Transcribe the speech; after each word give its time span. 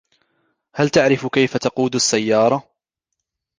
هل 0.75 0.89
تعرف 0.89 1.27
كيف 1.27 1.57
تقود 1.57 1.97
سيارة؟ 1.97 2.63